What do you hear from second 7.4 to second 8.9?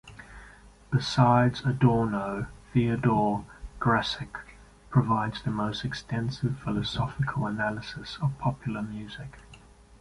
analysis of popular